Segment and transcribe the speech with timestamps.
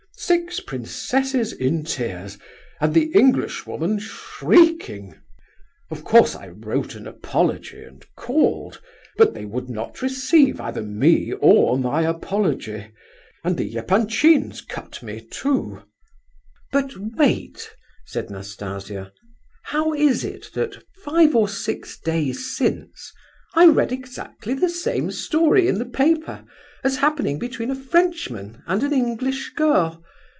[0.17, 2.37] Six princesses in tears,
[2.79, 5.15] and the Englishwoman shrieking!
[5.89, 8.79] "Of course I wrote an apology, and called,
[9.17, 12.91] but they would not receive either me or my apology,
[13.43, 15.81] and the Epanchins cut me, too!"
[16.71, 17.73] "But wait,"
[18.05, 19.11] said Nastasia.
[19.63, 23.11] "How is it that, five or six days since,
[23.55, 26.45] I read exactly the same story in the paper,
[26.83, 30.03] as happening between a Frenchman and an English girl?